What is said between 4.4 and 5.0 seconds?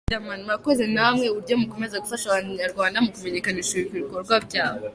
byabo.